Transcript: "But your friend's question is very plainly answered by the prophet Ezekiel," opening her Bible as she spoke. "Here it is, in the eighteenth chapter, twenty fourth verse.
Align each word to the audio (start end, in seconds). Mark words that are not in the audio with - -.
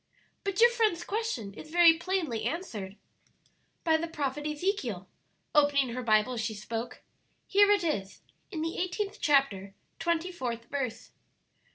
"But 0.43 0.59
your 0.59 0.71
friend's 0.71 1.03
question 1.03 1.53
is 1.53 1.69
very 1.69 1.93
plainly 1.95 2.45
answered 2.45 2.95
by 3.83 3.97
the 3.97 4.07
prophet 4.07 4.47
Ezekiel," 4.47 5.07
opening 5.53 5.89
her 5.89 6.01
Bible 6.01 6.33
as 6.33 6.41
she 6.41 6.55
spoke. 6.55 7.03
"Here 7.47 7.69
it 7.69 7.83
is, 7.83 8.21
in 8.49 8.63
the 8.63 8.79
eighteenth 8.79 9.19
chapter, 9.21 9.75
twenty 9.99 10.31
fourth 10.31 10.65
verse. 10.71 11.11